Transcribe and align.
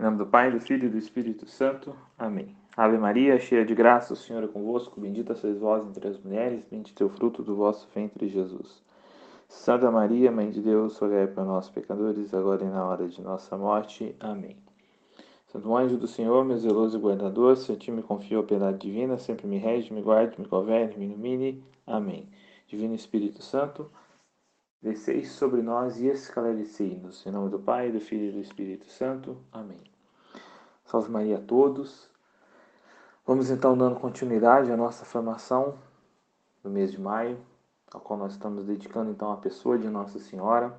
Em 0.00 0.02
nome 0.02 0.16
do 0.16 0.24
Pai, 0.24 0.50
do 0.50 0.58
Filho 0.58 0.86
e 0.86 0.88
do 0.88 0.96
Espírito 0.96 1.44
Santo. 1.44 1.94
Amém. 2.18 2.56
Ave 2.74 2.96
Maria, 2.96 3.38
cheia 3.38 3.66
de 3.66 3.74
graça, 3.74 4.14
o 4.14 4.16
Senhor 4.16 4.42
é 4.42 4.46
convosco. 4.46 4.98
Bendita 4.98 5.34
sois 5.34 5.58
vós 5.58 5.86
entre 5.86 6.08
as 6.08 6.18
mulheres, 6.18 6.64
bendito 6.70 7.02
é 7.02 7.04
o 7.04 7.10
fruto 7.10 7.42
do 7.42 7.54
vosso 7.54 7.86
ventre, 7.94 8.26
Jesus. 8.26 8.82
Santa 9.46 9.90
Maria, 9.90 10.32
Mãe 10.32 10.48
de 10.48 10.62
Deus, 10.62 10.96
rogai 10.96 11.26
por 11.26 11.44
nós, 11.44 11.68
pecadores, 11.68 12.32
agora 12.32 12.64
e 12.64 12.68
na 12.70 12.82
hora 12.82 13.06
de 13.06 13.20
nossa 13.20 13.58
morte. 13.58 14.16
Amém. 14.18 14.56
Santo 15.48 15.76
anjo 15.76 15.98
do 15.98 16.08
Senhor, 16.08 16.46
meu 16.46 16.56
zeloso 16.56 16.98
guardador, 16.98 17.58
se 17.58 17.70
a 17.70 17.76
ti 17.76 17.92
me 17.92 18.02
confio 18.02 18.40
a 18.40 18.42
piedade 18.42 18.78
divina, 18.78 19.18
sempre 19.18 19.46
me 19.46 19.58
rege, 19.58 19.92
me 19.92 20.00
guarde, 20.00 20.40
me 20.40 20.46
governe, 20.46 20.96
me 20.96 21.04
ilumine. 21.04 21.62
Amém. 21.86 22.26
Divino 22.66 22.94
Espírito 22.94 23.42
Santo, 23.42 23.90
desceis 24.80 25.32
sobre 25.32 25.60
nós 25.60 26.00
e 26.00 26.06
esclarecei-nos. 26.06 27.26
Em 27.26 27.30
nome 27.30 27.50
do 27.50 27.58
Pai, 27.58 27.92
do 27.92 28.00
Filho 28.00 28.30
e 28.30 28.32
do 28.32 28.40
Espírito 28.40 28.86
Santo. 28.86 29.36
Amém. 29.52 29.89
Salve 30.90 31.08
Maria 31.08 31.36
a 31.36 31.40
todos. 31.40 32.10
Vamos 33.24 33.48
então 33.48 33.78
dando 33.78 33.94
continuidade 34.00 34.72
à 34.72 34.76
nossa 34.76 35.04
formação 35.04 35.78
do 36.64 36.68
mês 36.68 36.90
de 36.90 37.00
maio, 37.00 37.38
ao 37.92 38.00
qual 38.00 38.18
nós 38.18 38.32
estamos 38.32 38.64
dedicando 38.64 39.12
então 39.12 39.30
a 39.30 39.36
pessoa 39.36 39.78
de 39.78 39.88
Nossa 39.88 40.18
Senhora. 40.18 40.76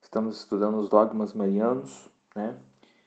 Estamos 0.00 0.38
estudando 0.38 0.78
os 0.78 0.88
dogmas 0.88 1.34
marianos, 1.34 2.08
né? 2.34 2.56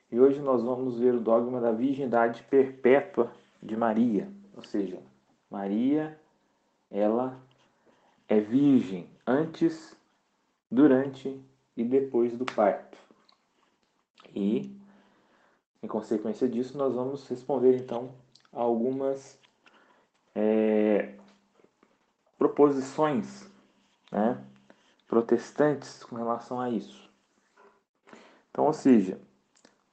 E 0.08 0.20
hoje 0.20 0.40
nós 0.40 0.62
vamos 0.62 1.00
ver 1.00 1.16
o 1.16 1.20
dogma 1.20 1.60
da 1.60 1.72
virgindade 1.72 2.44
perpétua 2.44 3.32
de 3.60 3.76
Maria, 3.76 4.30
ou 4.56 4.62
seja, 4.62 5.02
Maria, 5.50 6.16
ela 6.92 7.36
é 8.28 8.38
virgem 8.38 9.10
antes, 9.26 9.96
durante 10.70 11.44
e 11.76 11.82
depois 11.82 12.36
do 12.36 12.44
parto. 12.44 12.96
E 14.32 14.83
em 15.84 15.86
consequência 15.86 16.48
disso, 16.48 16.78
nós 16.78 16.94
vamos 16.94 17.28
responder 17.28 17.76
então 17.76 18.14
algumas 18.50 19.38
é, 20.34 21.14
proposições 22.38 23.46
né, 24.10 24.42
protestantes 25.06 26.02
com 26.02 26.16
relação 26.16 26.58
a 26.58 26.70
isso. 26.70 27.10
Então, 28.50 28.64
ou 28.64 28.72
seja, 28.72 29.20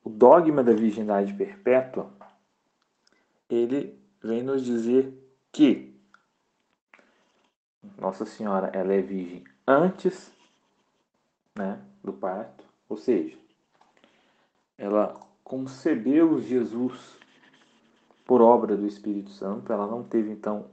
o 0.01 0.09
dogma 0.09 0.63
da 0.63 0.71
virgindade 0.71 1.33
perpétua, 1.33 2.09
ele 3.49 3.99
vem 4.23 4.41
nos 4.41 4.63
dizer 4.63 5.13
que 5.51 5.93
Nossa 7.97 8.25
Senhora 8.25 8.71
ela 8.73 8.93
é 8.93 9.01
virgem 9.01 9.43
antes 9.67 10.31
né, 11.53 11.81
do 12.01 12.13
parto, 12.13 12.63
ou 12.87 12.95
seja, 12.95 13.37
ela 14.77 15.30
concebeu 15.51 16.39
Jesus 16.39 17.19
por 18.25 18.41
obra 18.41 18.77
do 18.77 18.87
Espírito 18.87 19.31
Santo. 19.31 19.73
Ela 19.73 19.85
não 19.85 20.01
teve, 20.01 20.31
então, 20.31 20.67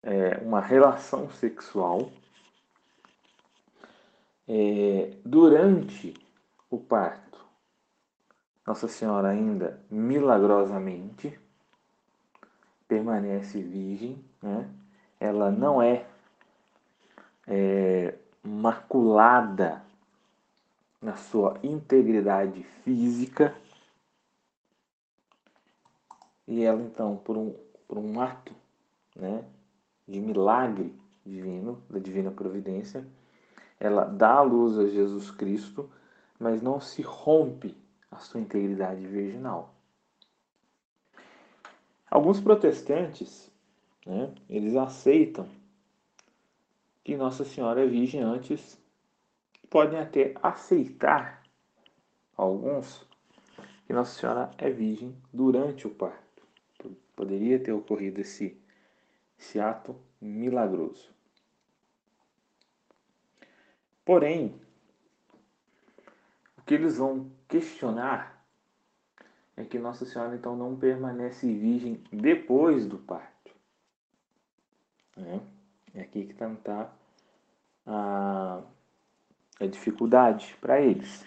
é, 0.00 0.38
uma 0.44 0.60
relação 0.60 1.28
sexual. 1.30 2.08
É, 4.46 5.16
durante 5.24 6.14
o 6.70 6.78
parto, 6.78 7.44
Nossa 8.64 8.86
Senhora 8.86 9.30
ainda 9.30 9.82
milagrosamente 9.90 11.36
permanece 12.86 13.60
virgem, 13.60 14.24
né? 14.40 14.70
ela 15.18 15.50
não 15.50 15.82
é, 15.82 16.06
é 17.48 18.14
maculada 18.40 19.82
na 21.02 21.16
sua 21.16 21.58
integridade 21.62 22.62
física, 22.84 23.54
e 26.46 26.62
ela, 26.62 26.80
então, 26.82 27.16
por 27.16 27.36
um, 27.36 27.54
por 27.88 27.98
um 27.98 28.20
ato 28.20 28.54
né, 29.16 29.44
de 30.06 30.20
milagre 30.20 30.94
divino, 31.24 31.82
da 31.88 31.98
divina 31.98 32.30
providência, 32.30 33.06
ela 33.80 34.04
dá 34.04 34.34
a 34.34 34.42
luz 34.42 34.78
a 34.78 34.86
Jesus 34.86 35.30
Cristo, 35.30 35.90
mas 36.38 36.60
não 36.60 36.80
se 36.80 37.00
rompe 37.00 37.76
a 38.10 38.18
sua 38.18 38.40
integridade 38.40 39.06
virginal. 39.06 39.74
Alguns 42.10 42.40
protestantes, 42.40 43.50
né, 44.06 44.32
eles 44.48 44.76
aceitam 44.76 45.48
que 47.02 47.16
Nossa 47.16 47.44
Senhora 47.44 47.82
é 47.82 47.86
virgem 47.86 48.20
antes, 48.20 48.78
podem 49.68 49.98
até 49.98 50.34
aceitar 50.42 51.42
alguns 52.36 53.06
que 53.86 53.92
Nossa 53.92 54.18
Senhora 54.18 54.50
é 54.58 54.70
virgem 54.70 55.16
durante 55.32 55.86
o 55.86 55.90
parto 55.90 56.23
poderia 57.14 57.58
ter 57.58 57.72
ocorrido 57.72 58.20
esse, 58.20 58.56
esse 59.38 59.60
ato 59.60 59.96
milagroso. 60.20 61.12
Porém, 64.04 64.60
o 66.58 66.62
que 66.62 66.74
eles 66.74 66.98
vão 66.98 67.30
questionar 67.48 68.44
é 69.56 69.64
que 69.64 69.78
Nossa 69.78 70.04
Senhora 70.04 70.34
então 70.34 70.56
não 70.56 70.76
permanece 70.76 71.46
virgem 71.46 72.02
depois 72.12 72.86
do 72.86 72.98
parto. 72.98 73.50
Né? 75.16 75.40
É 75.94 76.00
aqui 76.02 76.26
que 76.26 76.32
está 76.32 76.92
a, 77.86 78.62
a 79.60 79.66
dificuldade 79.66 80.56
para 80.60 80.80
eles. 80.80 81.24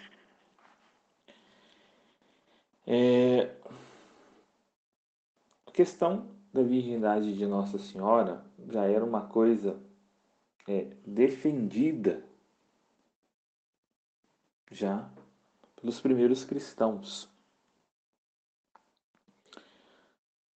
É, 2.85 3.53
questão 5.77 6.25
da 6.51 6.63
virgindade 6.63 7.37
de 7.37 7.45
Nossa 7.45 7.77
Senhora 7.77 8.43
já 8.67 8.85
era 8.85 9.05
uma 9.05 9.21
coisa 9.21 9.79
é, 10.67 10.87
defendida 11.05 12.25
já 14.71 15.07
pelos 15.79 16.01
primeiros 16.01 16.43
cristãos. 16.43 17.29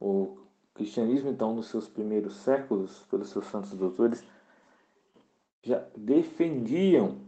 O 0.01 0.39
cristianismo, 0.73 1.29
então, 1.29 1.55
nos 1.55 1.67
seus 1.69 1.87
primeiros 1.87 2.37
séculos, 2.37 3.03
pelos 3.11 3.29
seus 3.29 3.45
santos 3.45 3.75
doutores, 3.75 4.25
já 5.63 5.87
defendiam 5.95 7.21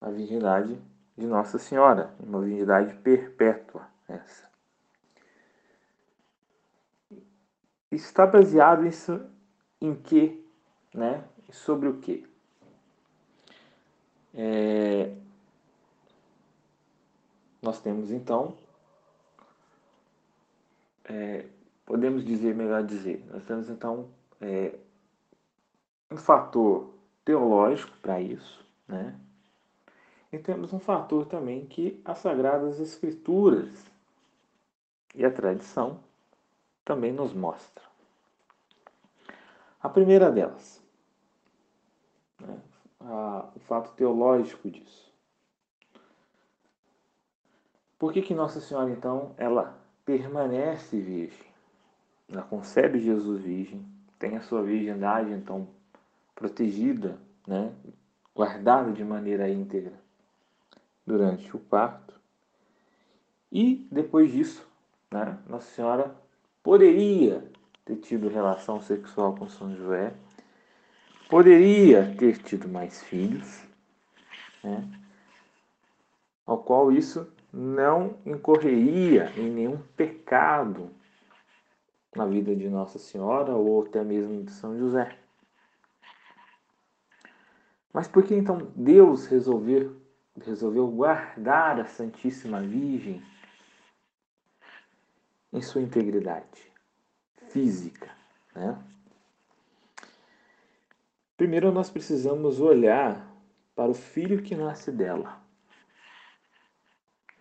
a 0.00 0.08
virgindade 0.08 0.80
de 1.18 1.26
Nossa 1.26 1.58
Senhora, 1.58 2.14
uma 2.20 2.40
virgindade 2.40 2.94
perpétua 2.98 3.88
essa. 4.06 4.55
Está 7.96 8.26
baseado 8.26 8.86
isso 8.86 9.20
em 9.80 9.94
que, 9.94 10.44
né? 10.94 11.24
Sobre 11.50 11.88
o 11.88 11.98
que? 11.98 12.26
É, 14.34 15.14
nós 17.62 17.80
temos 17.80 18.10
então, 18.10 18.56
é, 21.04 21.46
podemos 21.84 22.24
dizer, 22.24 22.54
melhor 22.54 22.84
dizer, 22.84 23.24
nós 23.30 23.42
temos 23.44 23.70
então 23.70 24.08
é, 24.40 24.78
um 26.10 26.16
fator 26.16 26.94
teológico 27.24 27.96
para 27.98 28.20
isso, 28.20 28.64
né? 28.86 29.18
E 30.30 30.38
temos 30.38 30.72
um 30.72 30.80
fator 30.80 31.24
também 31.26 31.64
que 31.64 32.00
as 32.04 32.18
Sagradas 32.18 32.78
Escrituras 32.78 33.90
e 35.14 35.24
a 35.24 35.30
tradição 35.30 36.00
também 36.84 37.12
nos 37.12 37.32
mostra. 37.32 37.85
A 39.80 39.88
primeira 39.88 40.30
delas, 40.30 40.82
né, 42.40 42.58
a, 43.00 43.48
o 43.54 43.60
fato 43.60 43.92
teológico 43.92 44.70
disso. 44.70 45.12
Por 47.98 48.12
que, 48.12 48.22
que 48.22 48.34
Nossa 48.34 48.60
Senhora, 48.60 48.90
então, 48.90 49.34
ela 49.38 49.78
permanece 50.04 51.00
virgem? 51.00 51.46
Ela 52.28 52.42
concebe 52.42 53.00
Jesus 53.00 53.42
virgem, 53.42 53.86
tem 54.18 54.36
a 54.36 54.40
sua 54.40 54.62
virgindade, 54.62 55.30
então, 55.32 55.68
protegida, 56.34 57.18
né, 57.46 57.72
guardada 58.34 58.92
de 58.92 59.02
maneira 59.02 59.48
íntegra 59.48 59.94
durante 61.06 61.56
o 61.56 61.60
parto. 61.60 62.14
E 63.50 63.86
depois 63.90 64.30
disso, 64.30 64.68
né, 65.10 65.38
Nossa 65.48 65.70
Senhora 65.70 66.14
poderia 66.62 67.50
ter 67.86 67.96
tido 67.96 68.28
relação 68.28 68.80
sexual 68.82 69.36
com 69.36 69.48
São 69.48 69.74
José, 69.74 70.12
poderia 71.30 72.14
ter 72.18 72.36
tido 72.42 72.68
mais 72.68 73.02
filhos, 73.04 73.64
né? 74.62 74.86
ao 76.44 76.58
qual 76.58 76.90
isso 76.90 77.32
não 77.52 78.18
incorreria 78.26 79.32
em 79.36 79.48
nenhum 79.50 79.78
pecado 79.96 80.90
na 82.14 82.26
vida 82.26 82.54
de 82.56 82.68
Nossa 82.68 82.98
Senhora 82.98 83.54
ou 83.54 83.86
até 83.86 84.02
mesmo 84.02 84.42
de 84.42 84.50
São 84.50 84.76
José. 84.76 85.16
Mas 87.92 88.08
por 88.08 88.24
que 88.24 88.34
então 88.34 88.72
Deus 88.74 89.26
resolver 89.26 89.90
resolveu 90.44 90.86
guardar 90.88 91.80
a 91.80 91.86
Santíssima 91.86 92.60
Virgem 92.60 93.22
em 95.50 95.62
sua 95.62 95.80
integridade 95.80 96.75
física. 97.50 98.10
Né? 98.54 98.78
Primeiro, 101.36 101.72
nós 101.72 101.90
precisamos 101.90 102.60
olhar 102.60 103.30
para 103.74 103.90
o 103.90 103.94
filho 103.94 104.42
que 104.42 104.54
nasce 104.54 104.90
dela. 104.90 105.40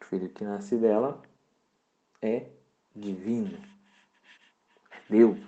O 0.02 0.06
filho 0.06 0.30
que 0.30 0.44
nasce 0.44 0.78
dela 0.78 1.22
é 2.22 2.50
divino, 2.96 3.58
é 4.92 5.02
Deus. 5.10 5.40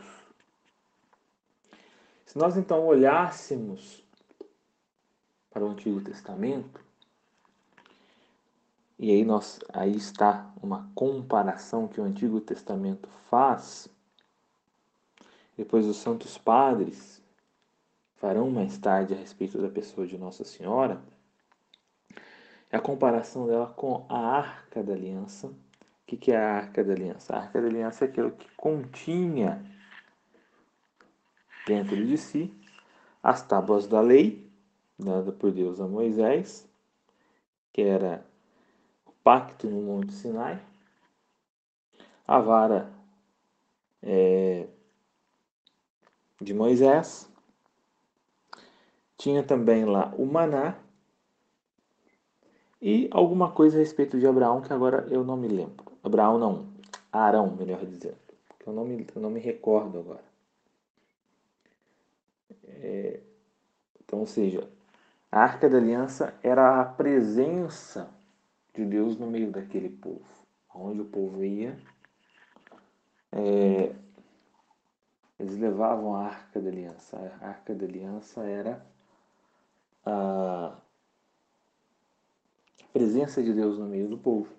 Se 2.25 2.37
nós 2.37 2.57
então 2.57 2.85
olhássemos 2.85 4.03
para 5.49 5.63
o 5.63 5.69
Antigo 5.69 6.01
Testamento, 6.01 6.87
e 8.99 9.11
aí, 9.11 9.23
nós, 9.23 9.59
aí 9.71 9.95
está 9.95 10.51
uma 10.61 10.89
comparação 10.95 11.87
que 11.87 12.01
o 12.01 12.03
Antigo 12.03 12.41
Testamento 12.41 13.07
faz. 13.29 13.87
Depois 15.57 15.85
os 15.85 15.97
santos 15.97 16.37
padres 16.37 17.21
farão 18.15 18.49
mais 18.51 18.77
tarde 18.77 19.13
a 19.13 19.17
respeito 19.17 19.59
da 19.59 19.69
pessoa 19.69 20.05
de 20.05 20.17
Nossa 20.17 20.43
Senhora. 20.43 21.01
É 22.69 22.77
a 22.77 22.81
comparação 22.81 23.47
dela 23.47 23.67
com 23.67 24.05
a 24.07 24.19
Arca 24.19 24.83
da 24.83 24.93
Aliança. 24.93 25.47
O 25.47 25.55
que 26.05 26.31
é 26.31 26.37
a 26.37 26.57
Arca 26.57 26.83
da 26.83 26.93
Aliança? 26.93 27.33
A 27.33 27.39
Arca 27.39 27.61
da 27.61 27.67
Aliança 27.67 28.05
é 28.05 28.07
aquilo 28.07 28.31
que 28.31 28.47
continha 28.55 29.65
dentro 31.65 31.95
de 32.05 32.17
si 32.17 32.53
as 33.21 33.41
tábuas 33.41 33.87
da 33.87 33.99
lei, 33.99 34.49
dada 34.97 35.31
por 35.31 35.51
Deus 35.51 35.81
a 35.81 35.87
Moisés, 35.87 36.65
que 37.73 37.81
era 37.81 38.25
pacto 39.23 39.67
no 39.67 39.81
Monte 39.81 40.13
Sinai, 40.13 40.61
a 42.25 42.39
vara 42.39 42.89
é, 44.01 44.67
de 46.41 46.53
Moisés, 46.53 47.29
tinha 49.17 49.43
também 49.43 49.85
lá 49.85 50.13
o 50.17 50.25
maná 50.25 50.77
e 52.81 53.09
alguma 53.11 53.51
coisa 53.51 53.77
a 53.77 53.79
respeito 53.79 54.19
de 54.19 54.27
Abraão 54.27 54.61
que 54.61 54.71
agora 54.71 55.07
eu 55.09 55.23
não 55.23 55.35
me 55.35 55.47
lembro. 55.47 55.85
Abraão 56.03 56.37
não, 56.37 56.67
Arão, 57.11 57.55
melhor 57.55 57.83
dizendo, 57.85 58.17
eu 58.65 58.71
não 58.71 58.85
me, 58.85 59.07
eu 59.15 59.21
não 59.21 59.29
me 59.29 59.39
recordo 59.39 59.97
agora. 59.99 60.23
É, 62.65 63.19
então, 63.99 64.19
ou 64.19 64.27
seja, 64.27 64.69
a 65.31 65.39
Arca 65.39 65.69
da 65.69 65.77
Aliança 65.77 66.33
era 66.43 66.79
a 66.79 66.85
presença 66.85 68.09
de 68.73 68.85
Deus 68.85 69.17
no 69.17 69.27
meio 69.27 69.51
daquele 69.51 69.89
povo. 69.89 70.25
Onde 70.73 71.01
o 71.01 71.05
povo 71.05 71.43
ia, 71.43 71.77
é, 73.31 73.95
eles 75.39 75.57
levavam 75.57 76.15
a 76.15 76.25
arca 76.25 76.59
da 76.59 76.69
aliança. 76.69 77.17
A 77.41 77.47
arca 77.47 77.75
da 77.75 77.85
aliança 77.85 78.43
era 78.43 78.85
a 80.05 80.75
presença 82.91 83.43
de 83.43 83.53
Deus 83.53 83.77
no 83.77 83.85
meio 83.85 84.07
do 84.07 84.17
povo. 84.17 84.57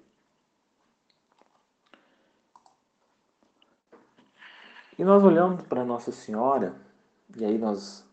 E 4.99 5.05
nós 5.05 5.23
olhamos 5.23 5.63
para 5.63 5.85
Nossa 5.85 6.11
Senhora, 6.11 6.75
e 7.37 7.45
aí 7.45 7.57
nós 7.57 8.05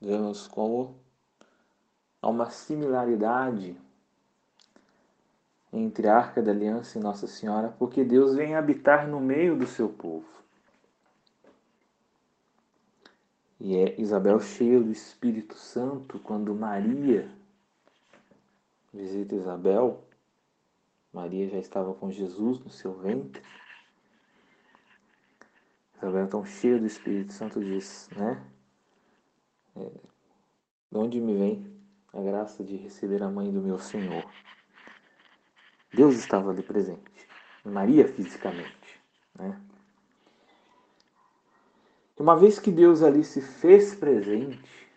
vemos 0.00 0.46
como 0.46 0.96
há 2.22 2.28
uma 2.28 2.50
similaridade 2.50 3.76
entre 5.72 6.08
a 6.08 6.16
Arca 6.16 6.40
da 6.40 6.52
Aliança 6.52 6.98
e 6.98 7.02
Nossa 7.02 7.26
Senhora, 7.26 7.74
porque 7.78 8.04
Deus 8.04 8.34
vem 8.34 8.54
habitar 8.54 9.08
no 9.08 9.20
meio 9.20 9.56
do 9.56 9.66
seu 9.66 9.88
povo. 9.88 10.35
E 13.66 13.76
é 13.78 14.00
Isabel 14.00 14.38
cheia 14.38 14.80
do 14.80 14.92
Espírito 14.92 15.56
Santo 15.56 16.20
quando 16.20 16.54
Maria 16.54 17.28
visita 18.94 19.34
Isabel. 19.34 20.04
Maria 21.12 21.48
já 21.48 21.58
estava 21.58 21.92
com 21.92 22.08
Jesus 22.08 22.60
no 22.60 22.70
seu 22.70 22.94
ventre. 22.94 23.42
Isabel 25.96 26.28
tão 26.28 26.44
cheia 26.44 26.78
do 26.78 26.86
Espírito 26.86 27.32
Santo 27.32 27.58
diz, 27.58 28.08
né? 28.14 28.40
É, 29.74 29.90
de 30.92 30.96
onde 30.96 31.20
me 31.20 31.36
vem 31.36 31.76
a 32.12 32.20
graça 32.20 32.62
de 32.62 32.76
receber 32.76 33.20
a 33.20 33.28
mãe 33.28 33.50
do 33.50 33.60
meu 33.60 33.80
Senhor? 33.80 34.24
Deus 35.92 36.14
estava 36.14 36.52
ali 36.52 36.62
presente, 36.62 37.28
Maria 37.64 38.06
fisicamente. 38.06 39.00
Né? 39.36 39.60
E 42.18 42.22
uma 42.22 42.36
vez 42.36 42.58
que 42.58 42.70
Deus 42.70 43.02
ali 43.02 43.22
se 43.22 43.42
fez 43.42 43.94
presente, 43.94 44.88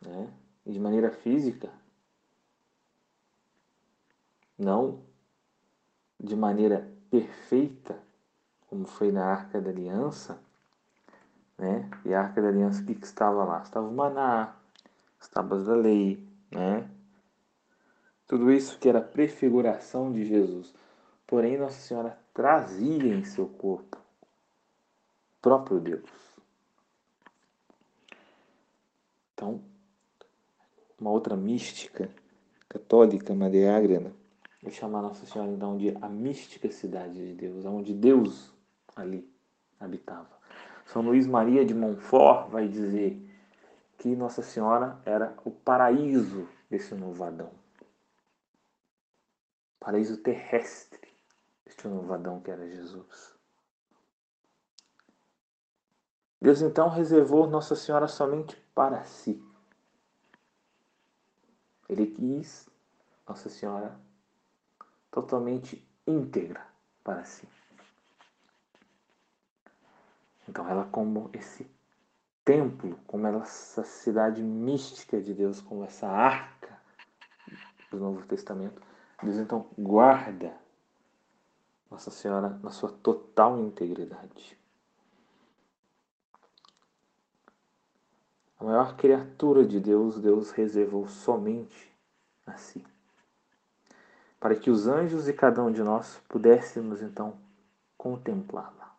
né, 0.00 0.32
de 0.64 0.78
maneira 0.78 1.10
física, 1.10 1.70
não 4.56 5.02
de 6.18 6.36
maneira 6.36 6.88
perfeita, 7.10 7.98
como 8.68 8.86
foi 8.86 9.10
na 9.10 9.24
Arca 9.24 9.60
da 9.60 9.70
Aliança, 9.70 10.40
né? 11.58 11.90
E 12.04 12.14
a 12.14 12.20
Arca 12.20 12.40
da 12.40 12.48
Aliança, 12.48 12.80
o 12.80 12.86
que, 12.86 12.94
que 12.94 13.04
estava 13.04 13.44
lá? 13.44 13.60
Estava 13.62 13.86
o 13.86 13.92
maná, 13.92 14.54
as 15.20 15.28
tábuas 15.28 15.66
da 15.66 15.74
lei, 15.74 16.24
né? 16.50 16.88
Tudo 18.26 18.52
isso 18.52 18.78
que 18.78 18.88
era 18.88 19.00
prefiguração 19.00 20.12
de 20.12 20.24
Jesus. 20.24 20.72
Porém, 21.26 21.58
Nossa 21.58 21.80
Senhora 21.80 22.18
trazia 22.32 23.14
em 23.14 23.24
seu 23.24 23.46
corpo 23.46 24.01
próprio 25.42 25.80
Deus. 25.80 26.10
Então, 29.34 29.60
uma 30.98 31.10
outra 31.10 31.36
mística 31.36 32.08
católica, 32.68 33.34
Maria 33.34 33.76
Agrena, 33.76 34.12
vai 34.62 34.72
chamar 34.72 35.02
Nossa 35.02 35.26
Senhora 35.26 35.50
então 35.50 35.76
de 35.76 35.94
a 36.00 36.08
mística 36.08 36.70
cidade 36.70 37.14
de 37.14 37.34
Deus, 37.34 37.66
onde 37.66 37.92
Deus 37.92 38.54
ali 38.96 39.28
habitava. 39.78 40.30
São 40.86 41.02
Luís 41.02 41.26
Maria 41.26 41.64
de 41.64 41.74
Montfort 41.74 42.48
vai 42.48 42.68
dizer 42.68 43.20
que 43.98 44.16
Nossa 44.16 44.40
Senhora 44.40 44.98
era 45.04 45.36
o 45.44 45.50
paraíso 45.50 46.48
desse 46.70 46.94
novo 46.94 47.22
Adão 47.22 47.50
paraíso 49.82 50.16
terrestre 50.18 51.08
este 51.66 51.88
novadão 51.88 52.40
que 52.40 52.52
era 52.52 52.68
Jesus. 52.68 53.31
Deus 56.42 56.60
então 56.60 56.88
reservou 56.88 57.46
Nossa 57.46 57.76
Senhora 57.76 58.08
somente 58.08 58.56
para 58.74 59.04
si. 59.04 59.40
Ele 61.88 62.04
quis 62.04 62.68
Nossa 63.28 63.48
Senhora 63.48 63.96
totalmente 65.08 65.88
íntegra 66.04 66.66
para 67.04 67.22
si. 67.22 67.48
Então 70.48 70.68
ela 70.68 70.84
como 70.86 71.30
esse 71.32 71.64
templo, 72.44 72.98
como 73.06 73.28
essa 73.28 73.84
cidade 73.84 74.42
mística 74.42 75.20
de 75.20 75.32
Deus, 75.32 75.60
como 75.60 75.84
essa 75.84 76.08
arca 76.08 76.76
do 77.88 78.00
Novo 78.00 78.26
Testamento, 78.26 78.82
Deus 79.22 79.36
então 79.36 79.64
guarda 79.78 80.52
Nossa 81.88 82.10
Senhora 82.10 82.48
na 82.48 82.72
sua 82.72 82.90
total 82.90 83.60
integridade. 83.60 84.60
A 88.62 88.64
maior 88.64 88.96
criatura 88.96 89.66
de 89.66 89.80
Deus, 89.80 90.20
Deus 90.20 90.52
reservou 90.52 91.08
somente 91.08 91.92
a 92.46 92.56
si. 92.56 92.86
Para 94.38 94.54
que 94.54 94.70
os 94.70 94.86
anjos 94.86 95.28
e 95.28 95.32
cada 95.32 95.60
um 95.64 95.72
de 95.72 95.82
nós 95.82 96.22
pudéssemos 96.28 97.02
então 97.02 97.36
contemplá-la. 97.98 98.94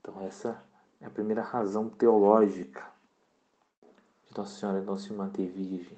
Então, 0.00 0.20
essa 0.26 0.60
é 1.00 1.06
a 1.06 1.10
primeira 1.10 1.40
razão 1.40 1.88
teológica 1.88 2.92
nossa 4.36 4.58
Senhora 4.58 4.82
não 4.82 4.98
se 4.98 5.12
manter 5.12 5.46
virgem. 5.46 5.96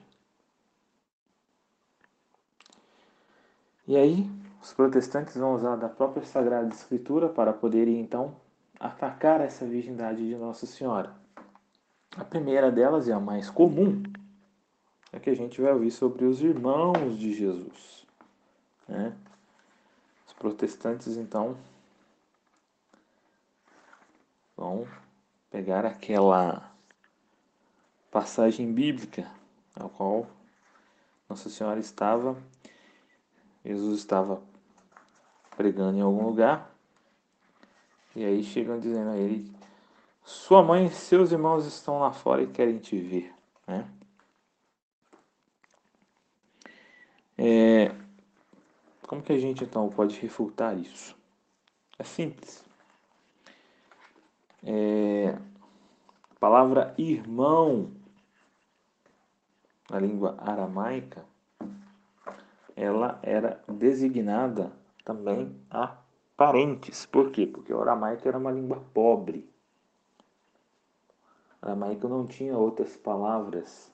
E 3.88 3.96
aí, 3.96 4.30
os 4.60 4.74
protestantes 4.74 5.34
vão 5.34 5.54
usar 5.54 5.76
da 5.76 5.88
própria 5.88 6.22
Sagrada 6.26 6.68
Escritura 6.68 7.30
para 7.30 7.54
poderem 7.54 7.98
então 7.98 8.36
atacar 8.78 9.40
essa 9.40 9.64
virgindade 9.64 10.26
de 10.26 10.36
Nossa 10.36 10.66
Senhora. 10.66 11.14
A 12.16 12.24
primeira 12.24 12.70
delas 12.70 13.06
e 13.06 13.12
a 13.12 13.20
mais 13.20 13.50
comum 13.50 14.02
é 15.12 15.18
que 15.18 15.30
a 15.30 15.36
gente 15.36 15.60
vai 15.60 15.72
ouvir 15.72 15.90
sobre 15.90 16.24
os 16.24 16.40
irmãos 16.40 17.18
de 17.18 17.34
Jesus. 17.34 18.06
Né? 18.88 19.14
Os 20.26 20.32
protestantes 20.32 21.16
então 21.16 21.56
vão 24.56 24.86
pegar 25.50 25.84
aquela 25.84 26.70
passagem 28.10 28.72
bíblica 28.72 29.30
a 29.74 29.88
qual 29.88 30.26
Nossa 31.28 31.50
Senhora 31.50 31.78
estava, 31.78 32.36
Jesus 33.64 33.98
estava 33.98 34.42
pregando 35.56 35.98
em 35.98 36.00
algum 36.00 36.24
lugar, 36.24 36.75
e 38.16 38.24
aí 38.24 38.42
chegam 38.42 38.80
dizendo 38.80 39.10
a 39.10 39.16
ele: 39.18 39.52
Sua 40.24 40.62
mãe 40.62 40.86
e 40.86 40.90
seus 40.90 41.32
irmãos 41.32 41.66
estão 41.66 42.00
lá 42.00 42.10
fora 42.10 42.42
e 42.42 42.46
querem 42.46 42.78
te 42.78 42.98
ver. 42.98 43.32
Né? 43.68 43.86
É, 47.36 47.94
como 49.06 49.20
que 49.20 49.34
a 49.34 49.38
gente 49.38 49.62
então 49.62 49.90
pode 49.90 50.18
refutar 50.18 50.76
isso? 50.78 51.14
É 51.98 52.04
simples. 52.04 52.64
É, 54.64 55.36
a 56.30 56.40
palavra 56.40 56.94
irmão 56.96 57.92
na 59.90 60.00
língua 60.00 60.36
aramaica, 60.38 61.24
ela 62.74 63.20
era 63.22 63.62
designada 63.68 64.72
também 65.04 65.54
a 65.70 65.98
parentes. 66.36 67.06
Por 67.06 67.30
quê? 67.30 67.46
Porque 67.46 67.72
o 67.72 67.80
aramaico 67.80 68.28
era 68.28 68.38
uma 68.38 68.52
língua 68.52 68.84
pobre. 68.92 69.48
O 71.62 71.66
aramaico 71.66 72.06
não 72.06 72.26
tinha 72.26 72.56
outras 72.56 72.96
palavras 72.96 73.90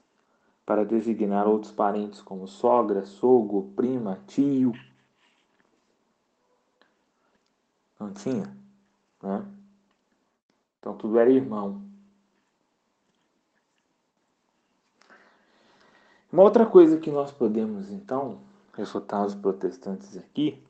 para 0.67 0.85
designar 0.85 1.47
outros 1.47 1.73
parentes 1.73 2.21
como 2.21 2.47
sogra, 2.47 3.05
sogro, 3.05 3.73
prima, 3.77 4.21
tio. 4.27 4.73
Não 7.99 8.13
tinha, 8.13 8.57
né? 9.23 9.47
Então 10.79 10.97
tudo 10.97 11.19
era 11.19 11.31
irmão. 11.31 11.83
Uma 16.33 16.43
outra 16.43 16.67
coisa 16.67 16.99
que 16.99 17.11
nós 17.11 17.31
podemos 17.31 17.91
então 17.91 18.41
refutar 18.73 19.25
os 19.25 19.35
protestantes 19.35 20.17
aqui 20.17 20.65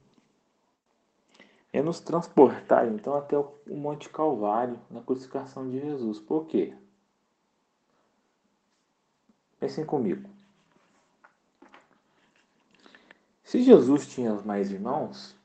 é 1.73 1.81
nos 1.81 2.01
transportar 2.01 2.87
então 2.87 3.15
até 3.15 3.37
o 3.39 3.55
Monte 3.67 4.09
Calvário 4.11 4.79
na 4.91 5.01
crucificação 5.01 5.69
de 5.71 5.81
Jesus. 5.81 6.21
Por 6.21 6.47
quê? 6.47 6.77
Pensem 9.59 9.87
comigo. 9.87 10.29
Se 13.43 13.63
Jesus 13.63 14.07
tinha 14.07 14.35
mais 14.43 14.71
irmãos, 14.71 15.37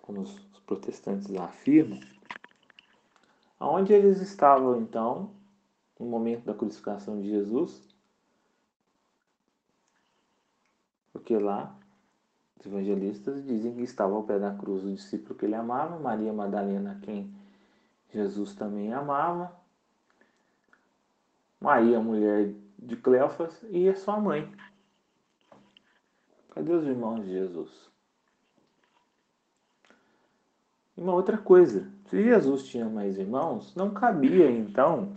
como 0.00 0.20
os 0.20 0.38
protestantes 0.66 1.34
afirmam, 1.34 2.00
aonde 3.58 3.92
eles 3.92 4.20
estavam 4.20 4.80
então 4.80 5.34
no 5.98 6.06
momento 6.06 6.44
da 6.44 6.54
crucificação 6.54 7.20
de 7.20 7.28
Jesus? 7.28 7.88
Porque 11.12 11.36
lá 11.36 11.78
os 12.62 12.66
evangelistas 12.66 13.44
dizem 13.44 13.74
que 13.74 13.82
estava 13.82 14.14
ao 14.14 14.22
pé 14.22 14.38
da 14.38 14.54
cruz 14.54 14.84
o 14.84 14.92
discípulo 14.92 15.34
que 15.34 15.44
ele 15.44 15.54
amava, 15.56 15.98
Maria 15.98 16.32
Madalena, 16.32 17.00
quem 17.02 17.34
Jesus 18.12 18.54
também 18.54 18.92
amava, 18.92 19.52
Maria, 21.60 22.00
mulher 22.00 22.54
de 22.78 22.96
Cleofas, 22.96 23.60
e 23.68 23.88
a 23.88 23.96
sua 23.96 24.20
mãe. 24.20 24.52
Cadê 26.50 26.72
os 26.72 26.86
irmãos 26.86 27.24
de 27.24 27.30
Jesus? 27.30 27.90
E 30.96 31.00
uma 31.00 31.14
outra 31.14 31.38
coisa, 31.38 31.90
se 32.06 32.22
Jesus 32.22 32.64
tinha 32.64 32.88
mais 32.88 33.18
irmãos, 33.18 33.74
não 33.74 33.92
cabia 33.92 34.50
então 34.50 35.16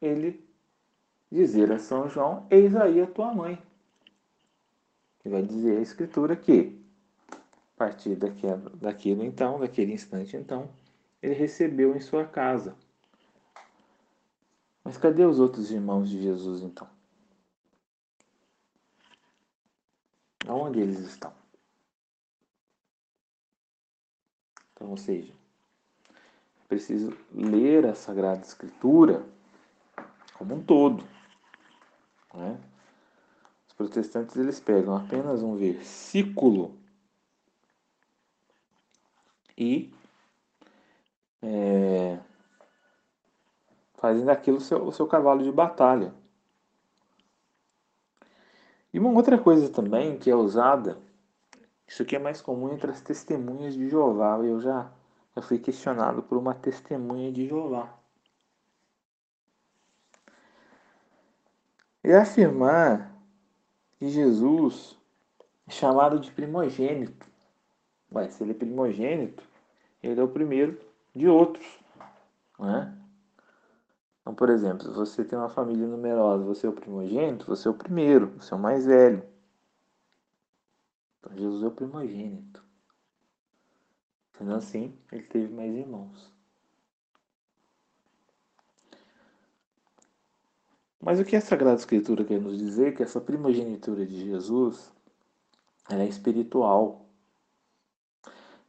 ele 0.00 0.44
dizer 1.30 1.72
a 1.72 1.78
São 1.78 2.08
João: 2.08 2.46
Eis 2.50 2.76
aí 2.76 3.00
a 3.00 3.06
tua 3.06 3.32
mãe. 3.32 3.60
E 5.24 5.28
vai 5.28 5.42
dizer 5.42 5.78
a 5.78 5.80
Escritura 5.80 6.36
que, 6.36 6.78
a 7.32 7.76
partir 7.76 8.14
daquilo, 8.16 8.70
daquilo 8.76 9.24
então, 9.24 9.58
daquele 9.58 9.92
instante 9.92 10.36
então, 10.36 10.70
ele 11.22 11.34
recebeu 11.34 11.96
em 11.96 12.00
sua 12.00 12.24
casa. 12.26 12.76
Mas 14.84 14.98
cadê 14.98 15.24
os 15.24 15.40
outros 15.40 15.70
irmãos 15.70 16.10
de 16.10 16.22
Jesus 16.22 16.62
então? 16.62 16.86
Aonde 20.46 20.80
eles 20.80 20.98
estão? 20.98 21.32
Então, 24.74 24.90
ou 24.90 24.96
seja, 24.98 25.32
é 26.10 26.68
preciso 26.68 27.16
ler 27.32 27.86
a 27.86 27.94
Sagrada 27.94 28.42
Escritura 28.42 29.24
como 30.34 30.56
um 30.56 30.62
todo. 30.62 31.02
Né? 32.34 32.60
Protestantes 33.76 34.36
eles 34.36 34.60
pegam 34.60 34.96
apenas 34.96 35.42
um 35.42 35.56
versículo 35.56 36.78
e 39.56 39.92
é, 41.42 42.18
fazem 43.94 44.24
daquilo 44.24 44.58
o 44.58 44.60
seu, 44.60 44.84
o 44.84 44.92
seu 44.92 45.06
cavalo 45.06 45.42
de 45.42 45.50
batalha. 45.50 46.14
E 48.92 48.98
uma 48.98 49.10
outra 49.10 49.36
coisa 49.36 49.68
também 49.68 50.18
que 50.18 50.30
é 50.30 50.36
usada, 50.36 50.98
isso 51.86 52.02
aqui 52.02 52.14
é 52.14 52.18
mais 52.18 52.40
comum 52.40 52.72
entre 52.72 52.90
as 52.90 53.00
testemunhas 53.00 53.74
de 53.74 53.88
Jeová. 53.88 54.38
Eu 54.38 54.60
já, 54.60 54.90
já 55.34 55.42
fui 55.42 55.58
questionado 55.58 56.22
por 56.22 56.38
uma 56.38 56.54
testemunha 56.54 57.32
de 57.32 57.48
Jeová. 57.48 57.92
É 62.02 62.16
afirmar 62.16 63.13
que 64.04 64.10
Jesus 64.10 64.98
é 65.66 65.70
chamado 65.70 66.20
de 66.20 66.30
primogênito. 66.30 67.26
Mas 68.10 68.34
se 68.34 68.42
ele 68.42 68.50
é 68.50 68.54
primogênito, 68.54 69.42
ele 70.02 70.20
é 70.20 70.22
o 70.22 70.28
primeiro 70.28 70.78
de 71.14 71.26
outros. 71.26 71.66
Né? 72.58 72.94
Então, 74.20 74.34
por 74.34 74.50
exemplo, 74.50 74.84
se 74.84 74.90
você 74.90 75.24
tem 75.24 75.38
uma 75.38 75.48
família 75.48 75.86
numerosa, 75.86 76.44
você 76.44 76.66
é 76.66 76.70
o 76.70 76.74
primogênito, 76.74 77.46
você 77.46 77.66
é 77.66 77.70
o 77.70 77.74
primeiro, 77.74 78.26
você 78.38 78.52
é 78.52 78.56
o 78.58 78.60
mais 78.60 78.84
velho. 78.84 79.22
Então, 81.18 81.34
Jesus 81.34 81.62
é 81.62 81.66
o 81.66 81.70
primogênito. 81.70 82.62
Sendo 84.36 84.54
assim, 84.54 84.94
ele 85.10 85.22
teve 85.22 85.48
mais 85.52 85.74
irmãos. 85.74 86.33
Mas 91.04 91.20
o 91.20 91.24
que 91.24 91.36
a 91.36 91.40
Sagrada 91.42 91.76
Escritura 91.76 92.24
quer 92.24 92.40
nos 92.40 92.56
dizer 92.56 92.88
é 92.88 92.92
que 92.92 93.02
essa 93.02 93.20
primogenitura 93.20 94.06
de 94.06 94.24
Jesus 94.24 94.90
é 95.90 96.02
espiritual. 96.06 97.04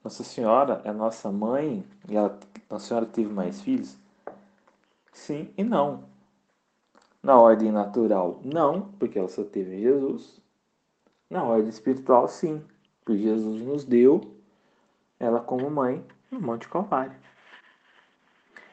Nossa 0.03 0.21
Senhora 0.21 0.81
é 0.83 0.91
nossa 0.91 1.31
mãe 1.31 1.87
e 2.09 2.17
ela, 2.17 2.37
Nossa 2.69 2.87
Senhora 2.87 3.05
teve 3.05 3.31
mais 3.31 3.61
filhos? 3.61 3.97
Sim 5.13 5.49
e 5.57 5.63
não. 5.63 6.03
Na 7.23 7.39
ordem 7.39 7.71
natural, 7.71 8.41
não, 8.43 8.91
porque 8.99 9.17
ela 9.17 9.29
só 9.29 9.45
teve 9.45 9.79
Jesus. 9.79 10.41
Na 11.29 11.41
ordem 11.41 11.69
espiritual, 11.69 12.27
sim, 12.27 12.61
porque 13.05 13.21
Jesus 13.21 13.61
nos 13.61 13.85
deu 13.85 14.19
ela 15.17 15.39
como 15.39 15.71
mãe 15.71 16.05
no 16.29 16.41
Monte 16.41 16.67
Calvário. 16.67 17.15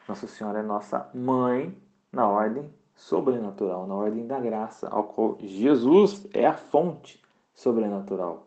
Nossa 0.08 0.26
Senhora 0.26 0.58
é 0.58 0.62
nossa 0.64 1.08
mãe 1.14 1.80
na 2.10 2.26
ordem 2.26 2.68
sobrenatural, 3.02 3.86
na 3.86 3.94
ordem 3.94 4.26
da 4.26 4.38
graça, 4.38 4.88
ao 4.88 5.04
qual 5.04 5.36
Jesus 5.40 6.24
é 6.32 6.46
a 6.46 6.56
fonte 6.56 7.20
sobrenatural, 7.52 8.46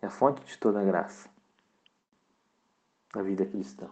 é 0.00 0.06
a 0.06 0.10
fonte 0.10 0.42
de 0.42 0.56
toda 0.56 0.80
a 0.80 0.84
graça 0.84 1.28
da 3.12 3.22
vida 3.22 3.44
cristã. 3.44 3.86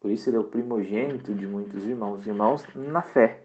Por 0.00 0.10
isso 0.10 0.28
ele 0.28 0.36
é 0.36 0.40
o 0.40 0.44
primogênito 0.44 1.32
de 1.34 1.46
muitos 1.46 1.84
irmãos, 1.84 2.26
irmãos 2.26 2.64
na 2.74 3.00
fé, 3.00 3.44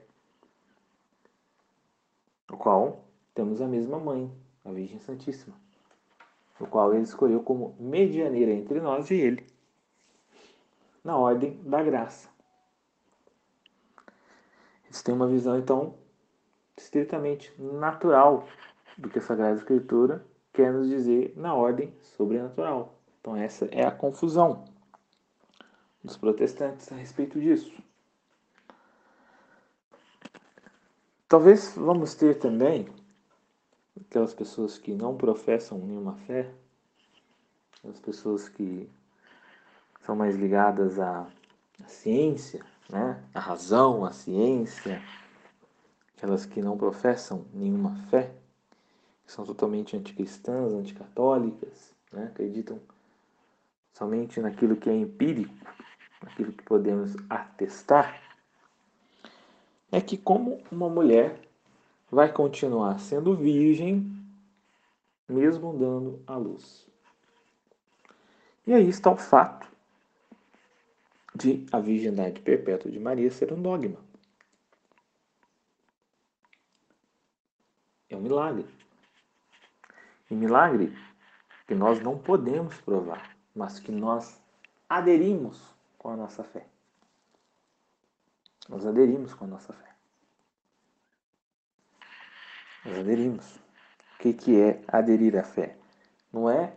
o 2.51 2.57
qual 2.57 3.03
temos 3.35 3.61
a 3.61 3.67
mesma 3.67 3.99
mãe, 3.99 4.31
a 4.65 4.71
Virgem 4.71 4.99
Santíssima, 4.99 5.55
o 6.59 6.65
qual 6.65 6.91
ele 6.93 7.03
escolheu 7.03 7.43
como 7.43 7.75
medianeira 7.79 8.51
entre 8.51 8.81
nós 8.81 9.11
e 9.11 9.15
ele, 9.15 9.45
na 11.03 11.17
ordem 11.17 11.61
da 11.63 11.83
graça. 11.83 12.32
Eles 14.93 15.01
têm 15.01 15.15
uma 15.15 15.27
visão, 15.27 15.57
então, 15.57 15.95
estritamente 16.77 17.51
natural 17.59 18.47
do 18.95 19.09
que 19.09 19.17
a 19.17 19.21
Sagrada 19.23 19.57
Escritura 19.57 20.23
quer 20.53 20.71
nos 20.71 20.87
dizer 20.87 21.33
na 21.35 21.55
ordem 21.55 21.91
sobrenatural. 21.99 22.99
Então, 23.19 23.35
essa 23.35 23.65
é 23.71 23.83
a 23.83 23.91
confusão 23.91 24.65
dos 26.03 26.15
protestantes 26.15 26.91
a 26.91 26.95
respeito 26.95 27.41
disso. 27.41 27.73
Talvez 31.27 31.73
vamos 31.75 32.13
ter 32.13 32.37
também 32.37 32.87
aquelas 33.99 34.35
pessoas 34.35 34.77
que 34.77 34.93
não 34.93 35.17
professam 35.17 35.79
nenhuma 35.79 36.17
fé, 36.17 36.53
as 37.89 37.99
pessoas 37.99 38.47
que 38.47 38.87
são 40.01 40.15
mais 40.15 40.35
ligadas 40.35 40.99
à, 40.99 41.27
à 41.83 41.87
ciência, 41.87 42.63
né? 42.89 43.23
a 43.33 43.39
razão, 43.39 44.05
a 44.05 44.11
ciência, 44.11 45.01
aquelas 46.15 46.45
que 46.45 46.61
não 46.61 46.77
professam 46.77 47.45
nenhuma 47.53 47.95
fé, 48.09 48.31
que 49.25 49.31
são 49.31 49.45
totalmente 49.45 49.95
anticristãs, 49.95 50.73
anticatólicas, 50.73 51.93
né? 52.11 52.25
acreditam 52.25 52.79
somente 53.93 54.39
naquilo 54.39 54.75
que 54.75 54.89
é 54.89 54.95
empírico, 54.95 55.53
naquilo 56.21 56.51
que 56.53 56.63
podemos 56.63 57.15
atestar, 57.29 58.21
é 59.91 60.01
que 60.01 60.17
como 60.17 60.61
uma 60.71 60.89
mulher 60.89 61.39
vai 62.11 62.31
continuar 62.31 62.99
sendo 62.99 63.35
virgem 63.35 64.11
mesmo 65.27 65.77
dando 65.77 66.21
à 66.27 66.35
luz. 66.35 66.87
E 68.65 68.73
aí 68.73 68.87
está 68.87 69.11
o 69.11 69.17
fato 69.17 69.72
de 71.35 71.65
a 71.71 71.79
virgindade 71.79 72.41
perpétua 72.41 72.91
de 72.91 72.99
Maria 72.99 73.31
ser 73.31 73.51
um 73.51 73.61
dogma. 73.61 73.97
É 78.09 78.15
um 78.15 78.21
milagre. 78.21 78.67
E 80.29 80.35
milagre 80.35 80.95
que 81.67 81.73
nós 81.73 81.99
não 81.99 82.17
podemos 82.17 82.79
provar, 82.81 83.35
mas 83.55 83.79
que 83.79 83.91
nós 83.91 84.41
aderimos 84.87 85.73
com 85.97 86.09
a 86.09 86.15
nossa 86.15 86.43
fé. 86.43 86.67
Nós 88.69 88.85
aderimos 88.85 89.33
com 89.33 89.45
a 89.45 89.47
nossa 89.47 89.73
fé. 89.73 89.95
Nós 92.85 92.99
aderimos. 92.99 93.55
O 93.55 94.17
que, 94.19 94.33
que 94.33 94.61
é 94.61 94.81
aderir 94.87 95.35
à 95.37 95.43
fé? 95.43 95.77
Não 96.31 96.49
é 96.49 96.73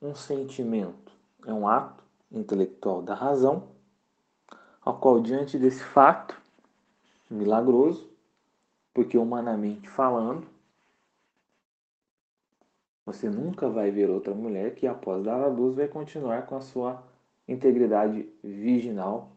um 0.00 0.14
sentimento, 0.14 1.12
é 1.46 1.52
um 1.52 1.66
ato 1.66 2.04
intelectual 2.30 3.00
da 3.02 3.14
razão, 3.14 3.75
ao 4.86 4.96
qual, 5.00 5.20
diante 5.20 5.58
desse 5.58 5.82
fato 5.82 6.40
milagroso, 7.28 8.08
porque 8.94 9.18
humanamente 9.18 9.88
falando, 9.88 10.46
você 13.04 13.28
nunca 13.28 13.68
vai 13.68 13.90
ver 13.90 14.08
outra 14.08 14.32
mulher 14.32 14.76
que, 14.76 14.86
após 14.86 15.24
dar 15.24 15.42
a 15.42 15.48
luz, 15.48 15.74
vai 15.74 15.88
continuar 15.88 16.46
com 16.46 16.56
a 16.56 16.60
sua 16.60 17.02
integridade 17.48 18.28
virginal. 18.44 19.32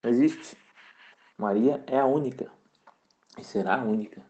Não 0.00 0.10
existe. 0.10 0.56
Maria 1.36 1.82
é 1.88 1.98
a 1.98 2.06
única 2.06 2.48
e 3.36 3.42
será 3.42 3.80
a 3.80 3.84
única. 3.84 4.22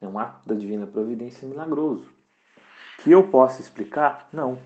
É 0.00 0.08
um 0.08 0.18
ato 0.18 0.48
da 0.48 0.54
divina 0.54 0.86
providência 0.86 1.46
milagroso. 1.46 2.10
Que 3.02 3.10
eu 3.10 3.30
possa 3.30 3.60
explicar? 3.60 4.30
Não. 4.32 4.58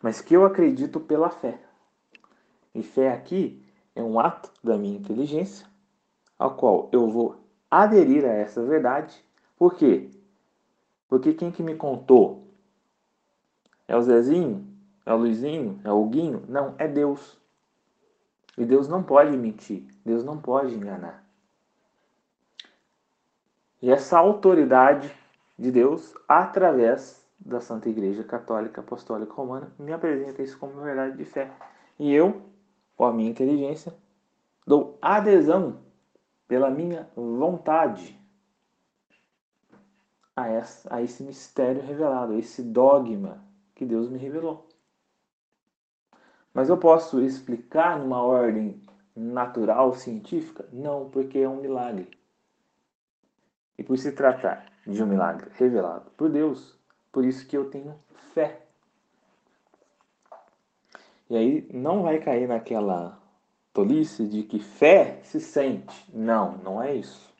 Mas 0.00 0.22
que 0.22 0.34
eu 0.34 0.46
acredito 0.46 0.98
pela 0.98 1.28
fé. 1.28 1.60
E 2.76 2.82
fé 2.82 3.10
aqui 3.10 3.64
é 3.94 4.02
um 4.02 4.20
ato 4.20 4.52
da 4.62 4.76
minha 4.76 4.98
inteligência, 4.98 5.66
ao 6.38 6.56
qual 6.56 6.90
eu 6.92 7.08
vou 7.08 7.40
aderir 7.70 8.22
a 8.26 8.32
essa 8.34 8.62
verdade. 8.62 9.24
Por 9.56 9.74
quê? 9.74 10.10
Porque 11.08 11.32
quem 11.32 11.50
que 11.50 11.62
me 11.62 11.74
contou? 11.74 12.46
É 13.88 13.96
o 13.96 14.02
Zezinho? 14.02 14.66
É 15.06 15.14
o 15.14 15.16
Luizinho? 15.16 15.80
É 15.84 15.90
o 15.90 16.04
Guinho? 16.04 16.44
Não, 16.46 16.74
é 16.76 16.86
Deus. 16.86 17.38
E 18.58 18.64
Deus 18.66 18.88
não 18.88 19.02
pode 19.02 19.34
mentir. 19.38 19.86
Deus 20.04 20.22
não 20.22 20.36
pode 20.36 20.74
enganar. 20.74 21.24
E 23.80 23.90
essa 23.90 24.18
autoridade 24.18 25.10
de 25.58 25.70
Deus, 25.70 26.12
através 26.28 27.26
da 27.38 27.58
Santa 27.58 27.88
Igreja 27.88 28.22
Católica 28.22 28.82
Apostólica 28.82 29.32
Romana, 29.32 29.72
me 29.78 29.94
apresenta 29.94 30.42
isso 30.42 30.58
como 30.58 30.82
verdade 30.82 31.16
de 31.16 31.24
fé. 31.24 31.50
E 31.98 32.12
eu, 32.12 32.42
com 32.96 33.04
a 33.04 33.12
minha 33.12 33.30
inteligência, 33.30 33.94
dou 34.66 34.98
adesão 35.00 35.78
pela 36.48 36.70
minha 36.70 37.08
vontade 37.14 38.18
a, 40.34 40.48
essa, 40.48 40.94
a 40.94 41.02
esse 41.02 41.22
mistério 41.22 41.82
revelado, 41.82 42.32
a 42.32 42.38
esse 42.38 42.62
dogma 42.62 43.42
que 43.74 43.84
Deus 43.84 44.08
me 44.08 44.18
revelou. 44.18 44.68
Mas 46.52 46.68
eu 46.68 46.76
posso 46.78 47.20
explicar 47.20 47.98
numa 47.98 48.22
ordem 48.22 48.82
natural, 49.14 49.94
científica? 49.94 50.68
Não, 50.72 51.08
porque 51.10 51.38
é 51.38 51.48
um 51.48 51.60
milagre. 51.60 52.10
E 53.78 53.82
por 53.82 53.98
se 53.98 54.12
tratar 54.12 54.66
de 54.86 55.02
um 55.02 55.06
milagre 55.06 55.50
revelado 55.54 56.10
por 56.12 56.30
Deus, 56.30 56.78
por 57.12 57.24
isso 57.24 57.46
que 57.46 57.56
eu 57.56 57.70
tenho 57.70 57.98
fé. 58.32 58.65
E 61.28 61.36
aí 61.36 61.68
não 61.72 62.02
vai 62.02 62.18
cair 62.18 62.46
naquela 62.46 63.20
tolice 63.72 64.26
de 64.26 64.42
que 64.42 64.58
fé 64.58 65.20
se 65.22 65.40
sente. 65.40 66.10
Não, 66.14 66.56
não 66.58 66.82
é 66.82 66.94
isso. 66.94 67.34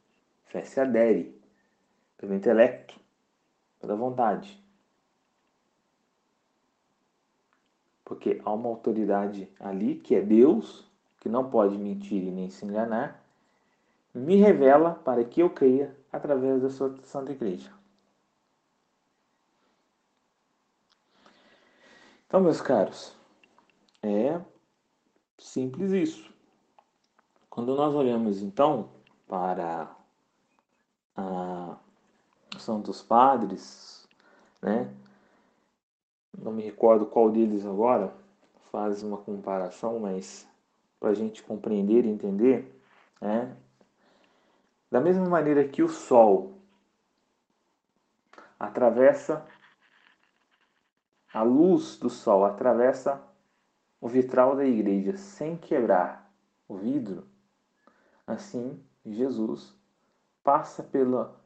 Fé 0.44 0.62
se 0.62 0.80
adere 0.80 1.34
pelo 2.18 2.34
intelecto, 2.34 2.98
pela 3.80 3.94
vontade. 3.94 4.62
Porque 8.04 8.40
há 8.44 8.52
uma 8.52 8.68
autoridade 8.68 9.48
ali 9.58 9.96
que 9.96 10.14
é 10.14 10.20
Deus, 10.20 10.86
que 11.20 11.28
não 11.28 11.48
pode 11.48 11.78
mentir 11.78 12.22
e 12.22 12.30
nem 12.30 12.50
se 12.50 12.64
enganar, 12.64 13.24
me 14.14 14.36
revela 14.36 14.94
para 14.94 15.24
que 15.24 15.40
eu 15.40 15.50
creia 15.50 15.96
através 16.12 16.62
da 16.62 16.70
sua 16.70 16.94
Santa 17.04 17.32
Igreja. 17.32 17.70
Então, 22.26 22.40
meus 22.40 22.60
caros, 22.60 23.15
é 24.06 24.44
simples 25.38 25.92
isso. 25.92 26.32
Quando 27.50 27.74
nós 27.74 27.94
olhamos 27.94 28.42
então 28.42 28.90
para 29.26 29.94
a 31.16 31.76
Santos 32.58 33.02
Padres, 33.02 34.08
né? 34.62 34.94
Não 36.38 36.52
me 36.52 36.62
recordo 36.62 37.06
qual 37.06 37.30
deles 37.30 37.64
agora 37.64 38.14
faz 38.70 39.02
uma 39.02 39.16
comparação, 39.16 39.98
mas 39.98 40.46
para 41.00 41.10
a 41.10 41.14
gente 41.14 41.42
compreender 41.42 42.04
e 42.04 42.10
entender, 42.10 42.80
né? 43.20 43.56
Da 44.90 45.00
mesma 45.00 45.26
maneira 45.26 45.66
que 45.66 45.82
o 45.82 45.88
Sol 45.88 46.60
atravessa 48.58 49.46
a 51.32 51.42
luz 51.42 51.98
do 51.98 52.08
Sol 52.08 52.44
atravessa 52.44 53.22
o 54.00 54.08
vitral 54.08 54.56
da 54.56 54.64
igreja 54.64 55.16
sem 55.16 55.56
quebrar 55.56 56.30
o 56.68 56.76
vidro, 56.76 57.26
assim 58.26 58.82
Jesus 59.04 59.74
passa 60.42 60.82
pela 60.82 61.40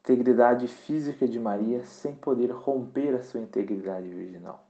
integridade 0.00 0.66
física 0.68 1.28
de 1.28 1.38
Maria 1.38 1.84
sem 1.84 2.14
poder 2.14 2.50
romper 2.50 3.14
a 3.14 3.22
sua 3.22 3.40
integridade 3.40 4.08
virginal. 4.08 4.66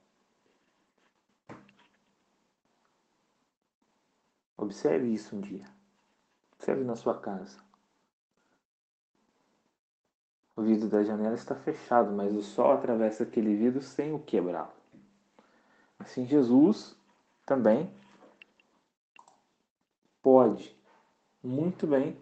Observe 4.56 5.06
isso 5.14 5.36
um 5.36 5.40
dia. 5.40 5.64
Observe 6.56 6.82
na 6.82 6.96
sua 6.96 7.16
casa. 7.16 7.58
O 10.56 10.62
vidro 10.62 10.88
da 10.88 11.04
janela 11.04 11.36
está 11.36 11.54
fechado, 11.54 12.12
mas 12.12 12.34
o 12.34 12.42
sol 12.42 12.72
atravessa 12.72 13.22
aquele 13.22 13.54
vidro 13.54 13.80
sem 13.80 14.12
o 14.12 14.18
quebrá-lo. 14.18 14.72
Assim, 16.00 16.26
Jesus 16.26 16.97
também 17.48 17.90
pode 20.22 20.76
muito 21.42 21.86
bem 21.86 22.20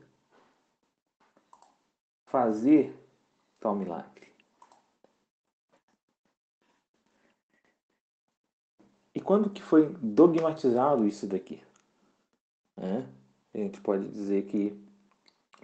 fazer 2.27 2.97
tal 3.59 3.75
milagre. 3.75 4.33
E 9.13 9.21
quando 9.21 9.51
que 9.51 9.63
foi 9.63 9.89
dogmatizado 10.01 11.07
isso 11.07 11.27
daqui? 11.27 11.61
É, 12.77 13.05
a 13.55 13.59
gente 13.59 13.81
pode 13.81 14.09
dizer 14.09 14.47
que 14.47 14.81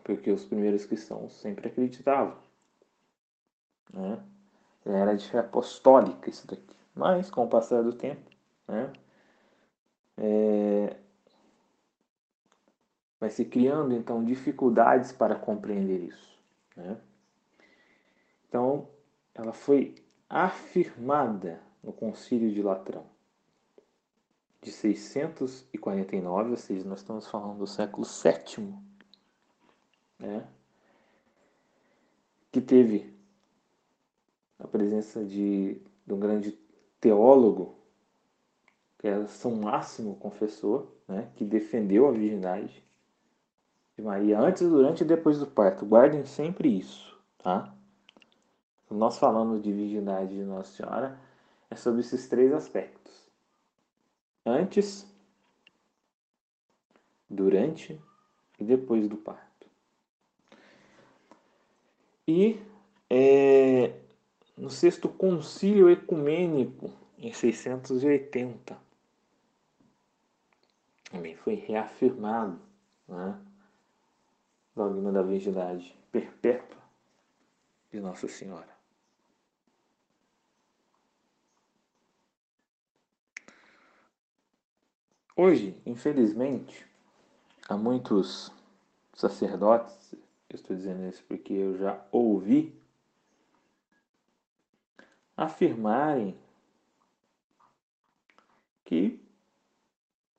porque 0.03 0.33
os 0.33 0.44
primeiros 0.44 0.85
cristãos 0.85 1.35
sempre 1.35 1.68
acreditavam. 1.68 2.37
Né? 3.92 4.20
Era 4.85 5.14
de 5.14 5.29
fé 5.31 5.38
apostólica 5.38 6.29
isso 6.29 6.48
daqui. 6.48 6.75
Mas, 6.92 7.31
com 7.31 7.44
o 7.44 7.48
passar 7.48 7.85
do 7.85 7.92
tempo, 7.92 8.29
né? 8.66 8.92
É... 10.16 10.96
vai 13.18 13.31
se 13.31 13.44
criando 13.44 13.94
então 13.94 14.25
dificuldades 14.25 15.12
para 15.12 15.35
compreender 15.35 16.01
isso. 16.01 16.38
Né? 16.77 16.98
Então, 18.48 18.88
ela 19.35 19.53
foi 19.53 19.94
afirmada 20.29 21.62
no 21.83 21.92
Concílio 21.92 22.53
de 22.53 22.62
Latrão 22.62 23.07
de 24.62 24.70
649, 24.70 26.51
ou 26.53 26.57
seja, 26.57 26.88
nós 26.88 27.01
estamos 27.01 27.27
falando 27.27 27.59
do 27.59 27.66
século 27.66 28.07
VII, 28.07 28.72
né? 30.20 30.46
que 32.53 32.61
teve 32.61 33.12
a 34.61 34.68
presença 34.68 35.25
de, 35.25 35.83
de 36.07 36.14
um 36.14 36.20
grande 36.20 36.57
teólogo, 37.01 37.75
que 39.03 39.09
é 39.09 39.27
São 39.27 39.57
Máximo 39.57 40.15
confessor, 40.15 40.87
né, 41.09 41.29
que 41.35 41.45
defendeu 41.45 42.07
a 42.07 42.12
virgindade 42.12 42.85
de 43.97 44.03
Maria 44.03 44.38
antes, 44.38 44.62
durante 44.62 45.03
e 45.03 45.05
depois 45.05 45.41
do 45.41 45.47
parto. 45.47 45.85
Guardem 45.85 46.25
sempre 46.25 46.69
isso, 46.79 47.19
tá? 47.37 47.75
Nós 48.88 49.19
falamos 49.19 49.61
de 49.61 49.73
virgindade 49.73 50.37
de 50.37 50.45
Nossa 50.45 50.77
Senhora 50.77 51.19
é 51.69 51.75
sobre 51.75 52.03
esses 52.03 52.29
três 52.29 52.53
aspectos: 52.53 53.29
antes, 54.47 55.05
durante 57.29 58.01
e 58.57 58.65
depois 58.65 59.09
do 59.09 59.17
parto. 59.17 59.67
E 62.29 62.62
é, 63.11 63.99
no 64.57 64.71
sexto 64.71 65.09
concílio 65.09 65.91
ecumênico, 65.91 66.93
em 67.19 67.33
680, 67.33 68.82
também 71.12 71.37
foi 71.37 71.55
reafirmado 71.55 72.59
né, 73.07 73.38
dogma 74.75 75.12
da 75.12 75.22
virgindade 75.22 75.94
perpétua 76.11 76.81
de 77.90 78.01
Nossa 78.01 78.27
Senhora. 78.27 78.72
Hoje, 85.37 85.79
infelizmente, 85.85 86.87
há 87.68 87.77
muitos 87.77 88.51
sacerdotes, 89.12 90.14
eu 90.48 90.55
estou 90.55 90.75
dizendo 90.75 91.07
isso 91.07 91.22
porque 91.25 91.53
eu 91.53 91.77
já 91.77 92.03
ouvi, 92.11 92.75
afirmarem 95.37 96.38
que 98.85 99.22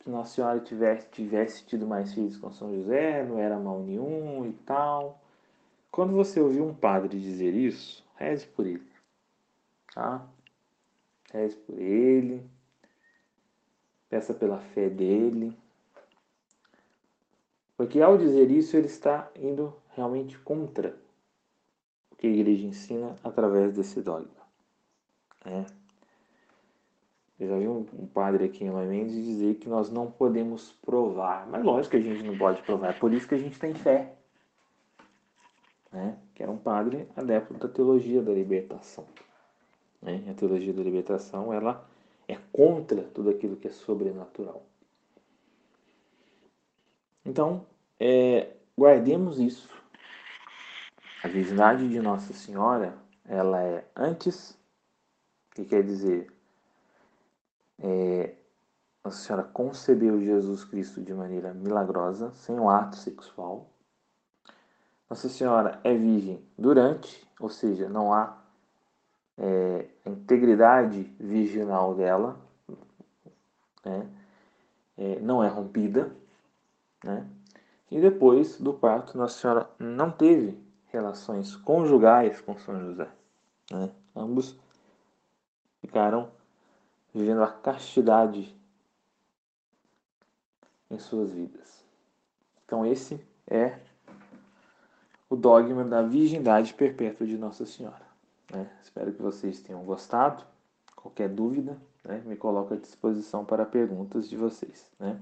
se 0.04 0.10
Nossa 0.10 0.36
Senhora 0.36 0.60
tivesse, 0.60 1.08
tivesse 1.12 1.64
tido 1.64 1.88
mais 1.88 2.14
filhos 2.14 2.36
com 2.36 2.52
São 2.52 2.76
José, 2.76 3.24
não 3.24 3.40
era 3.40 3.58
mal 3.58 3.82
nenhum 3.82 4.46
e 4.46 4.52
tal. 4.52 5.22
Quando 5.90 6.12
você 6.12 6.42
ouvir 6.42 6.62
um 6.62 6.74
padre 6.74 7.18
dizer 7.18 7.54
isso, 7.54 8.06
reze 8.16 8.46
por 8.46 8.68
ele. 8.68 8.92
Tá? 9.94 10.28
Reze 11.32 11.56
por 11.56 11.80
ele. 11.80 12.46
Peça 14.10 14.34
pela 14.34 14.60
fé 14.60 14.90
dele. 14.90 15.58
Porque 17.78 18.02
ao 18.02 18.18
dizer 18.18 18.52
isso, 18.52 18.76
ele 18.76 18.88
está 18.88 19.32
indo 19.38 19.74
realmente 19.96 20.38
contra 20.40 20.98
o 22.12 22.16
que 22.18 22.28
a 22.28 22.30
igreja 22.30 22.68
ensina 22.68 23.16
através 23.24 23.74
desse 23.74 24.02
dogma. 24.02 24.44
É. 25.46 25.83
Eu 27.44 27.50
já 27.50 27.58
vi 27.58 27.68
um, 27.68 27.86
um 28.00 28.08
padre 28.08 28.46
aqui 28.46 28.64
em 28.64 28.72
Mendes 28.72 29.14
dizer 29.14 29.56
que 29.56 29.68
nós 29.68 29.90
não 29.90 30.10
podemos 30.10 30.72
provar. 30.82 31.46
Mas 31.48 31.64
lógico 31.64 31.92
que 31.92 31.98
a 31.98 32.02
gente 32.02 32.24
não 32.24 32.38
pode 32.38 32.62
provar. 32.62 32.92
É 32.92 32.94
por 32.94 33.14
isso 33.14 33.28
que 33.28 33.36
a 33.36 33.38
gente 33.38 33.60
tem 33.60 33.74
fé. 33.74 34.16
Né? 35.92 36.18
Que 36.34 36.42
era 36.42 36.52
um 36.52 36.58
padre 36.58 37.06
adepto 37.18 37.54
da 37.56 37.68
teologia 37.68 38.22
da 38.22 38.32
libertação. 38.32 39.06
Né? 40.02 40.24
A 40.30 40.34
teologia 40.34 40.72
da 40.72 40.82
libertação 40.82 41.52
ela 41.54 41.86
é 42.30 42.38
contra 42.54 43.04
tudo 43.04 43.30
aquilo 43.30 43.58
que 43.58 43.68
é 43.68 43.72
sobrenatural. 43.72 44.66
Então, 47.26 47.66
é, 48.00 48.56
guardemos 48.78 49.38
isso. 49.38 49.70
A 51.22 51.28
virgindade 51.28 51.90
de 51.90 52.00
Nossa 52.00 52.34
Senhora, 52.34 52.98
ela 53.28 53.62
é 53.62 53.86
antes, 53.96 54.58
que 55.54 55.66
quer 55.66 55.84
dizer, 55.84 56.32
é, 57.84 58.34
Nossa 59.04 59.18
Senhora 59.18 59.44
concebeu 59.44 60.22
Jesus 60.22 60.64
Cristo 60.64 61.02
de 61.02 61.14
maneira 61.14 61.54
milagrosa, 61.54 62.32
sem 62.34 62.58
um 62.58 62.70
ato 62.70 62.96
sexual. 62.96 63.70
Nossa 65.10 65.28
Senhora 65.28 65.80
é 65.84 65.94
virgem 65.94 66.42
durante, 66.58 67.28
ou 67.40 67.50
seja, 67.50 67.90
não 67.90 68.14
há 68.14 68.42
é, 69.38 69.88
a 70.06 70.10
integridade 70.10 71.04
virginal 71.20 71.94
dela, 71.94 72.40
né? 73.86 74.08
é, 74.98 75.20
não 75.20 75.44
é 75.44 75.50
rompida, 75.50 76.16
né? 77.04 77.28
E 77.92 78.02
depois 78.02 78.58
do 78.60 78.74
parto, 78.74 79.16
Nossa 79.16 79.40
Senhora 79.40 79.70
não 79.78 80.10
teve 80.10 80.58
relações 80.88 81.56
conjugais 81.56 82.42
com 82.42 82.58
São 82.58 82.80
José. 82.80 83.08
Né? 83.70 83.92
Ambos 84.16 84.58
ficaram 85.80 86.32
vivendo 87.14 87.44
a 87.44 87.48
castidade 87.48 88.56
em 90.90 90.98
suas 90.98 91.32
vidas. 91.32 91.84
Então, 92.66 92.86
esse 92.86 93.20
é 93.48 93.80
o 95.30 95.36
dogma 95.36 95.84
da 95.84 96.02
virgindade 96.02 96.74
perpétua 96.74 97.26
de 97.26 97.38
Nossa 97.38 97.66
Senhora. 97.66 98.06
Né? 98.52 98.70
Espero 98.84 99.12
que 99.12 99.22
vocês 99.22 99.62
tenham 99.62 99.84
gostado. 99.84 100.44
Qualquer 100.96 101.30
dúvida, 101.30 101.78
né, 102.04 102.22
me 102.26 102.36
coloco 102.36 102.74
à 102.74 102.78
disposição 102.78 103.44
para 103.44 103.66
perguntas 103.66 104.30
de 104.30 104.38
vocês. 104.38 104.92
Né? 105.00 105.20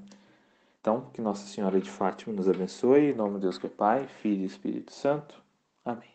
Então, 0.80 1.10
que 1.13 1.21
Nossa 1.21 1.45
Senhora 1.45 1.80
de 1.80 1.89
Fátima 1.89 2.34
nos 2.34 2.49
abençoe. 2.49 3.12
Em 3.12 3.15
nome 3.15 3.36
de 3.36 3.41
Deus 3.41 3.58
que 3.58 3.67
é 3.67 3.69
Pai, 3.69 4.08
Filho 4.08 4.43
e 4.43 4.45
Espírito 4.45 4.91
Santo. 4.91 5.41
Amém. 5.86 6.10